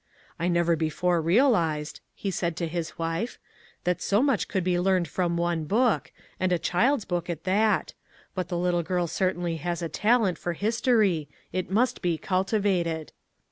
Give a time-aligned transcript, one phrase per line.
[0.39, 3.37] "I never be fore realized," he said to his wife,"
[3.83, 6.69] that so much could be learned from one book, and a 302 A NEW HOME
[6.89, 7.93] child's book at that;
[8.33, 13.11] but the little girl certainly has a talent for history; it must be cultivated."